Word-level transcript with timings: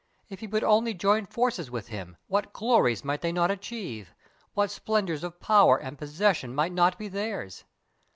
If 0.29 0.39
he 0.39 0.47
would 0.47 0.63
only 0.63 0.95
join 0.95 1.27
forces 1.27 1.69
with 1.69 1.89
him 1.89 2.17
what 2.25 2.53
glories 2.53 3.03
might 3.05 3.21
they 3.21 3.31
not 3.31 3.51
achieve, 3.51 4.15
what 4.55 4.71
splendours 4.71 5.23
of 5.23 5.39
power 5.39 5.77
and 5.77 5.95
possession 5.95 6.55
might 6.55 6.73
not 6.73 6.97
be 6.97 7.07
theirs! 7.07 7.65